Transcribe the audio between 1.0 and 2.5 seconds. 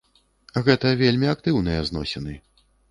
вельмі актыўныя зносіны.